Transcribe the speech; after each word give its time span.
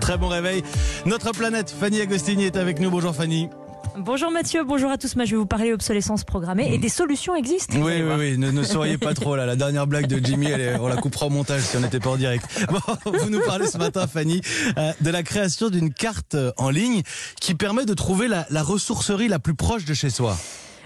Très 0.00 0.16
bon 0.18 0.28
réveil. 0.28 0.62
Notre 1.06 1.30
planète, 1.32 1.70
Fanny 1.78 2.00
Agostini 2.00 2.44
est 2.44 2.56
avec 2.56 2.80
nous. 2.80 2.90
Bonjour 2.90 3.14
Fanny. 3.14 3.48
Bonjour 3.98 4.30
Mathieu, 4.30 4.64
bonjour 4.64 4.90
à 4.90 4.96
tous. 4.98 5.16
Moi, 5.16 5.24
je 5.24 5.32
vais 5.32 5.36
vous 5.36 5.46
parler 5.46 5.72
obsolescence 5.72 6.24
programmée 6.24 6.72
et 6.72 6.78
des 6.78 6.88
solutions 6.88 7.34
existent. 7.34 7.74
Oui, 7.76 8.00
oui, 8.02 8.14
oui, 8.18 8.38
ne, 8.38 8.50
ne 8.50 8.62
souriez 8.62 8.98
pas 8.98 9.14
trop 9.14 9.36
là. 9.36 9.46
La 9.46 9.56
dernière 9.56 9.86
blague 9.86 10.06
de 10.06 10.24
Jimmy, 10.24 10.46
elle 10.46 10.60
est- 10.60 10.76
on 10.78 10.86
la 10.88 10.96
coupera 10.96 11.26
au 11.26 11.30
montage 11.30 11.62
si 11.62 11.76
on 11.76 11.80
n'était 11.80 11.98
pas 12.00 12.10
en 12.10 12.16
direct. 12.16 12.44
Bon, 12.70 12.78
vous 13.18 13.30
nous 13.30 13.40
parlez 13.40 13.66
ce 13.66 13.78
matin, 13.78 14.06
Fanny, 14.06 14.40
euh, 14.78 14.92
de 15.00 15.10
la 15.10 15.22
création 15.22 15.68
d'une 15.70 15.92
carte 15.92 16.34
euh, 16.34 16.52
en 16.56 16.70
ligne 16.70 17.02
qui 17.40 17.54
permet 17.54 17.84
de 17.84 17.94
trouver 17.94 18.28
la, 18.28 18.46
la 18.50 18.62
ressourcerie 18.62 19.28
la 19.28 19.38
plus 19.38 19.54
proche 19.54 19.84
de 19.84 19.92
chez 19.94 20.10
soi. 20.10 20.36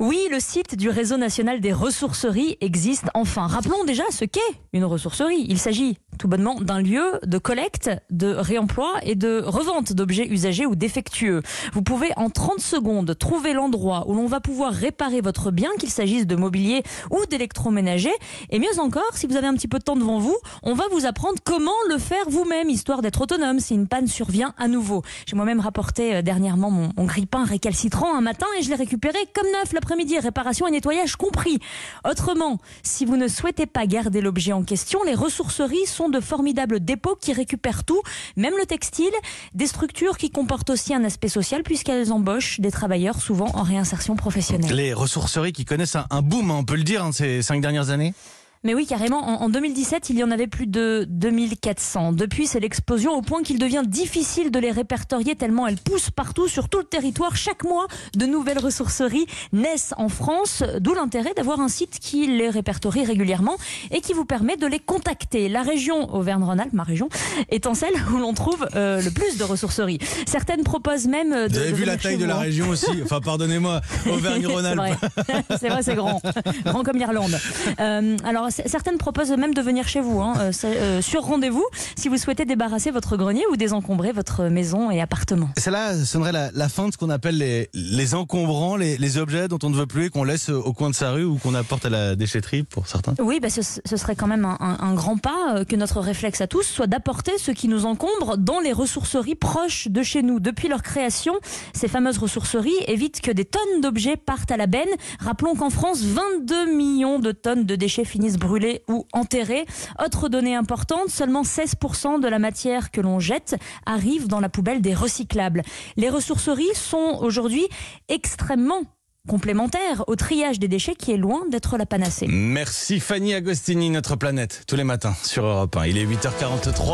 Oui, 0.00 0.20
le 0.30 0.38
site 0.38 0.76
du 0.76 0.90
réseau 0.90 1.16
national 1.16 1.60
des 1.60 1.72
ressourceries 1.72 2.56
existe 2.60 3.06
enfin. 3.14 3.48
Rappelons 3.48 3.82
déjà 3.84 4.04
ce 4.12 4.24
qu'est 4.24 4.40
une 4.72 4.84
ressourcerie. 4.84 5.44
Il 5.48 5.58
s'agit 5.58 5.98
tout 6.18 6.28
bonnement 6.28 6.60
d'un 6.60 6.80
lieu 6.80 7.18
de 7.24 7.38
collecte, 7.38 7.90
de 8.10 8.34
réemploi 8.34 8.92
et 9.02 9.14
de 9.14 9.42
revente 9.44 9.92
d'objets 9.92 10.26
usagés 10.28 10.66
ou 10.66 10.74
défectueux. 10.74 11.42
Vous 11.72 11.82
pouvez 11.82 12.10
en 12.16 12.28
30 12.28 12.60
secondes 12.60 13.16
trouver 13.16 13.52
l'endroit 13.52 14.04
où 14.08 14.14
l'on 14.14 14.26
va 14.26 14.40
pouvoir 14.40 14.72
réparer 14.72 15.20
votre 15.20 15.50
bien, 15.50 15.70
qu'il 15.78 15.90
s'agisse 15.90 16.26
de 16.26 16.36
mobilier 16.36 16.82
ou 17.10 17.24
d'électroménager. 17.26 18.12
Et 18.50 18.58
mieux 18.58 18.78
encore, 18.78 19.10
si 19.14 19.26
vous 19.26 19.36
avez 19.36 19.46
un 19.46 19.54
petit 19.54 19.68
peu 19.68 19.78
de 19.78 19.84
temps 19.84 19.96
devant 19.96 20.18
vous, 20.18 20.36
on 20.62 20.74
va 20.74 20.84
vous 20.90 21.06
apprendre 21.06 21.38
comment 21.44 21.70
le 21.88 21.98
faire 21.98 22.28
vous-même, 22.28 22.68
histoire 22.68 23.00
d'être 23.00 23.20
autonome 23.20 23.60
si 23.60 23.74
une 23.74 23.86
panne 23.86 24.08
survient 24.08 24.54
à 24.58 24.68
nouveau. 24.68 25.02
J'ai 25.26 25.36
moi-même 25.36 25.60
rapporté 25.60 26.16
euh, 26.16 26.22
dernièrement 26.22 26.70
mon, 26.70 26.90
mon 26.96 27.04
grille-pain 27.04 27.44
récalcitrant 27.44 28.14
un 28.14 28.20
matin 28.20 28.46
et 28.58 28.62
je 28.62 28.68
l'ai 28.68 28.74
récupéré 28.74 29.18
comme 29.34 29.46
neuf 29.52 29.72
l'après-midi, 29.72 30.18
réparation 30.18 30.66
et 30.66 30.70
nettoyage 30.70 31.16
compris. 31.16 31.60
Autrement, 32.08 32.58
si 32.82 33.04
vous 33.04 33.16
ne 33.16 33.28
souhaitez 33.28 33.66
pas 33.66 33.86
garder 33.86 34.20
l'objet 34.20 34.52
en 34.52 34.64
question, 34.64 35.02
les 35.04 35.14
ressourceries 35.14 35.86
sont 35.86 36.07
de 36.10 36.20
formidables 36.20 36.80
dépôts 36.80 37.16
qui 37.20 37.32
récupèrent 37.32 37.84
tout, 37.84 38.02
même 38.36 38.54
le 38.58 38.66
textile, 38.66 39.12
des 39.54 39.66
structures 39.66 40.16
qui 40.16 40.30
comportent 40.30 40.70
aussi 40.70 40.94
un 40.94 41.04
aspect 41.04 41.28
social 41.28 41.62
puisqu'elles 41.62 42.12
embauchent 42.12 42.60
des 42.60 42.70
travailleurs 42.70 43.20
souvent 43.20 43.50
en 43.54 43.62
réinsertion 43.62 44.16
professionnelle. 44.16 44.74
Les 44.74 44.92
ressourceries 44.92 45.52
qui 45.52 45.64
connaissent 45.64 45.96
un, 45.96 46.06
un 46.10 46.22
boom, 46.22 46.50
hein, 46.50 46.56
on 46.58 46.64
peut 46.64 46.76
le 46.76 46.84
dire, 46.84 47.04
hein, 47.04 47.12
ces 47.12 47.42
cinq 47.42 47.60
dernières 47.60 47.90
années? 47.90 48.14
Mais 48.64 48.74
oui, 48.74 48.86
carrément. 48.86 49.28
En, 49.28 49.42
en 49.42 49.48
2017, 49.48 50.10
il 50.10 50.18
y 50.18 50.24
en 50.24 50.30
avait 50.30 50.46
plus 50.46 50.66
de 50.66 51.06
2400. 51.08 52.12
Depuis, 52.12 52.46
c'est 52.46 52.60
l'explosion 52.60 53.12
au 53.12 53.22
point 53.22 53.42
qu'il 53.42 53.58
devient 53.58 53.82
difficile 53.86 54.50
de 54.50 54.58
les 54.58 54.70
répertorier 54.70 55.36
tellement 55.36 55.66
elles 55.66 55.78
poussent 55.78 56.10
partout 56.10 56.48
sur 56.48 56.68
tout 56.68 56.78
le 56.78 56.84
territoire. 56.84 57.36
Chaque 57.36 57.64
mois, 57.64 57.86
de 58.16 58.26
nouvelles 58.26 58.58
ressourceries 58.58 59.26
naissent 59.52 59.94
en 59.96 60.08
France, 60.08 60.62
d'où 60.80 60.94
l'intérêt 60.94 61.34
d'avoir 61.34 61.60
un 61.60 61.68
site 61.68 61.98
qui 62.00 62.26
les 62.26 62.50
répertorie 62.50 63.04
régulièrement 63.04 63.56
et 63.90 64.00
qui 64.00 64.12
vous 64.12 64.24
permet 64.24 64.56
de 64.56 64.66
les 64.66 64.78
contacter. 64.78 65.48
La 65.48 65.62
région 65.62 66.14
Auvergne-Rhône-Alpes, 66.14 66.72
ma 66.72 66.82
région, 66.82 67.08
étant 67.50 67.74
celle 67.74 67.94
où 68.12 68.18
l'on 68.18 68.34
trouve 68.34 68.66
euh, 68.74 69.00
le 69.02 69.10
plus 69.10 69.36
de 69.38 69.44
ressourceries. 69.44 69.98
Certaines 70.26 70.64
proposent 70.64 71.06
même 71.06 71.30
de... 71.30 71.48
Vous 71.48 71.58
avez 71.58 71.70
de 71.70 71.76
vu 71.76 71.84
la 71.84 71.96
taille 71.96 72.16
de 72.16 72.24
la 72.24 72.38
région 72.38 72.68
aussi? 72.68 72.90
Enfin, 73.02 73.20
pardonnez-moi, 73.20 73.80
Auvergne-Rhône-Alpes. 74.10 74.98
c'est 75.60 75.68
vrai, 75.68 75.82
c'est 75.82 75.94
grand, 75.94 76.20
grand 76.64 76.82
comme 76.82 76.96
l'Irlande. 76.96 77.38
Euh, 77.80 78.16
alors 78.24 78.47
certaines 78.50 78.98
proposent 78.98 79.30
même 79.30 79.54
de 79.54 79.60
venir 79.62 79.86
chez 79.88 80.00
vous, 80.00 80.20
hein, 80.20 80.34
euh, 80.40 80.52
euh, 80.64 81.02
sur 81.02 81.22
rendez-vous, 81.22 81.64
si 81.96 82.08
vous 82.08 82.16
souhaitez 82.16 82.44
débarrasser 82.44 82.90
votre 82.90 83.16
grenier 83.16 83.42
ou 83.52 83.56
désencombrer 83.56 84.12
votre 84.12 84.44
maison 84.44 84.90
et 84.90 85.00
appartement. 85.00 85.48
Cela 85.58 85.94
sonnerait 86.04 86.32
la, 86.32 86.50
la 86.52 86.68
fin 86.68 86.88
de 86.88 86.92
ce 86.92 86.98
qu'on 86.98 87.10
appelle 87.10 87.38
les, 87.38 87.68
les 87.74 88.14
encombrants, 88.14 88.76
les, 88.76 88.96
les 88.98 89.18
objets 89.18 89.48
dont 89.48 89.58
on 89.62 89.70
ne 89.70 89.76
veut 89.76 89.86
plus 89.86 90.06
et 90.06 90.10
qu'on 90.10 90.24
laisse 90.24 90.48
au 90.48 90.72
coin 90.72 90.90
de 90.90 90.94
sa 90.94 91.10
rue 91.12 91.24
ou 91.24 91.36
qu'on 91.36 91.54
apporte 91.54 91.84
à 91.86 91.90
la 91.90 92.16
déchetterie 92.16 92.62
pour 92.62 92.86
certains. 92.86 93.14
Oui, 93.20 93.40
bah, 93.40 93.50
ce, 93.50 93.60
ce 93.62 93.96
serait 93.96 94.16
quand 94.16 94.26
même 94.26 94.44
un, 94.44 94.56
un- 94.60 94.78
un 94.80 94.94
grand 94.94 95.16
pas 95.18 95.54
euh, 95.56 95.64
que 95.64 95.76
notre 95.76 96.00
réflexe 96.00 96.40
à 96.40 96.46
tous 96.46 96.62
soit 96.62 96.86
d'apporter 96.86 97.32
ce 97.38 97.50
qui 97.50 97.68
nous 97.68 97.86
encombre 97.86 98.36
dans 98.38 98.60
les 98.60 98.72
ressourceries 98.72 99.34
proches 99.34 99.88
de 99.88 100.02
chez 100.02 100.22
nous. 100.22 100.40
Depuis 100.40 100.68
leur 100.68 100.82
création, 100.82 101.34
ces 101.74 101.88
fameuses 101.88 102.18
ressourceries 102.18 102.72
évitent 102.86 103.20
que 103.20 103.30
des 103.30 103.44
tonnes 103.44 103.80
d'objets 103.82 104.16
partent 104.16 104.50
à 104.50 104.56
la 104.56 104.66
benne. 104.66 104.88
Rappelons 105.20 105.54
qu'en 105.54 105.70
France, 105.70 106.02
22 106.02 106.74
millions 106.76 107.18
de 107.18 107.32
tonnes 107.32 107.64
de 107.64 107.76
déchets 107.76 108.04
finissent 108.04 108.37
brûlés 108.38 108.82
ou 108.88 109.06
enterrés. 109.12 109.66
Autre 110.02 110.28
donnée 110.28 110.54
importante, 110.54 111.08
seulement 111.08 111.42
16% 111.42 112.20
de 112.20 112.28
la 112.28 112.38
matière 112.38 112.90
que 112.90 113.00
l'on 113.00 113.18
jette 113.20 113.56
arrive 113.86 114.28
dans 114.28 114.40
la 114.40 114.48
poubelle 114.48 114.80
des 114.80 114.94
recyclables. 114.94 115.62
Les 115.96 116.08
ressourceries 116.08 116.74
sont 116.74 117.18
aujourd'hui 117.20 117.66
extrêmement 118.08 118.82
complémentaires 119.28 120.04
au 120.08 120.16
triage 120.16 120.58
des 120.58 120.68
déchets 120.68 120.94
qui 120.94 121.12
est 121.12 121.16
loin 121.16 121.42
d'être 121.50 121.76
la 121.76 121.86
panacée. 121.86 122.26
Merci 122.28 122.98
Fanny 122.98 123.34
Agostini, 123.34 123.90
notre 123.90 124.16
planète, 124.16 124.62
tous 124.66 124.76
les 124.76 124.84
matins 124.84 125.14
sur 125.22 125.44
Europe 125.44 125.76
1. 125.76 125.86
Il 125.86 125.98
est 125.98 126.06
8h43. 126.06 126.86